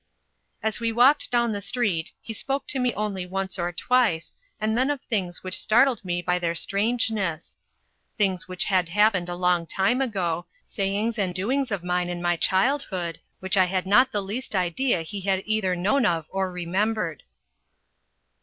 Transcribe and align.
As 0.63 0.79
we 0.79 0.91
walked 0.91 1.29
down 1.29 1.51
the 1.51 1.61
street 1.61 2.11
he 2.23 2.33
spoke 2.33 2.65
to 2.69 2.79
me 2.79 2.91
only 2.95 3.27
once 3.27 3.59
or 3.59 3.71
twice, 3.71 4.31
and 4.59 4.75
then 4.75 4.89
of 4.89 4.99
things 5.03 5.43
which 5.43 5.59
startled 5.59 6.03
me 6.03 6.23
by 6.23 6.39
their 6.39 6.55
strangeness 6.55 7.59
things 8.17 8.47
which 8.47 8.63
had 8.63 8.89
happened 8.89 9.29
a 9.29 9.35
long 9.35 9.67
time 9.67 10.01
ago; 10.01 10.47
sayings 10.65 11.19
and 11.19 11.35
doings 11.35 11.69
of 11.69 11.83
mine 11.83 12.09
in 12.09 12.19
my 12.19 12.35
childhood, 12.35 13.19
which 13.41 13.55
I 13.55 13.65
had 13.65 13.85
not 13.85 14.11
the 14.11 14.23
least 14.23 14.55
idea 14.55 15.03
he 15.03 15.21
had 15.21 15.43
either 15.45 15.75
known 15.75 16.07
of 16.07 16.25
or 16.31 16.51
remembered. 16.51 17.21